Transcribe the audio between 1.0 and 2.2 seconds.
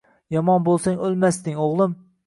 o’lmasding, o’g’lim…